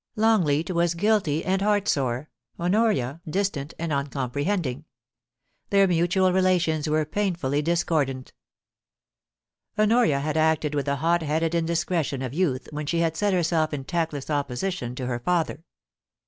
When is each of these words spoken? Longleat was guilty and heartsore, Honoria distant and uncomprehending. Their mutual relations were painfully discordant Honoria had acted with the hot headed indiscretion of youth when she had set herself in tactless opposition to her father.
Longleat 0.15 0.71
was 0.71 0.95
guilty 0.95 1.45
and 1.45 1.61
heartsore, 1.61 2.27
Honoria 2.59 3.21
distant 3.29 3.75
and 3.77 3.93
uncomprehending. 3.93 4.85
Their 5.69 5.87
mutual 5.87 6.33
relations 6.33 6.89
were 6.89 7.05
painfully 7.05 7.61
discordant 7.61 8.33
Honoria 9.77 10.19
had 10.19 10.37
acted 10.37 10.73
with 10.73 10.87
the 10.87 10.95
hot 10.95 11.21
headed 11.21 11.53
indiscretion 11.53 12.23
of 12.23 12.33
youth 12.33 12.67
when 12.71 12.87
she 12.87 12.97
had 13.01 13.15
set 13.15 13.31
herself 13.33 13.75
in 13.75 13.83
tactless 13.83 14.31
opposition 14.31 14.95
to 14.95 15.05
her 15.05 15.19
father. 15.19 15.63